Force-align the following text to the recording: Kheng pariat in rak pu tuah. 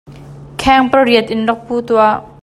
Kheng 0.61 0.87
pariat 0.93 1.27
in 1.33 1.45
rak 1.49 1.59
pu 1.65 1.75
tuah. 1.87 2.15